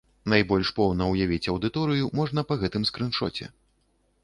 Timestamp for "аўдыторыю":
1.53-2.09